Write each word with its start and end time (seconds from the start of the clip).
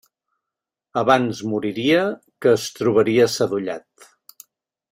Abans 1.01 1.41
moriria 1.51 2.01
que 2.45 2.57
es 2.61 2.67
trobaria 2.81 3.31
sadollat. 3.37 4.11